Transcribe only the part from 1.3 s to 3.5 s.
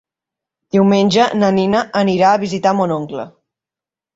na Nina anirà a visitar mon oncle.